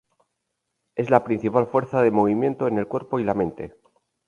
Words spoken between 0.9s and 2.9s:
Es la principal fuerza de movimiento en el